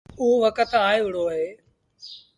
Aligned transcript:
اوٚ 0.19 0.39
وکت 0.43 0.71
آئي 0.87 0.99
وهُڙو 1.03 1.23
اهي 1.31 1.47
تا 1.57 1.61